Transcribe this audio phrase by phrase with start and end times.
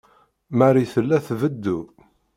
[0.57, 1.79] Marie tella tbeddu.